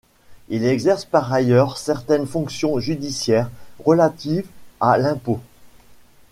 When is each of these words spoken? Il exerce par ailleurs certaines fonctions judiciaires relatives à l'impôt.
Il 0.49 0.65
exerce 0.65 1.05
par 1.05 1.31
ailleurs 1.31 1.77
certaines 1.77 2.25
fonctions 2.25 2.79
judiciaires 2.79 3.51
relatives 3.85 4.47
à 4.79 4.97
l'impôt. 4.97 5.39